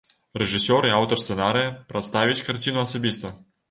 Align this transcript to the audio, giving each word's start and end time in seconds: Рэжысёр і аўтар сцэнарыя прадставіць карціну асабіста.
Рэжысёр 0.41 0.87
і 0.87 0.95
аўтар 1.01 1.23
сцэнарыя 1.25 1.77
прадставіць 1.95 2.43
карціну 2.53 2.79
асабіста. 2.91 3.39